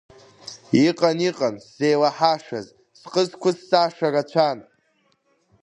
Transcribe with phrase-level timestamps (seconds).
[0.87, 2.67] Иҟан, иҟан сзеилаҳашаз,
[2.99, 4.59] схы зқәысҵаша рацәан.